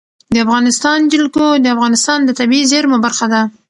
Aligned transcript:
د 0.33 0.35
افغانستان 0.45 0.99
جلکو 1.11 1.47
د 1.63 1.65
افغانستان 1.75 2.19
د 2.23 2.29
طبیعي 2.39 2.65
زیرمو 2.71 2.97
برخه 3.05 3.25
ده. 3.33 3.41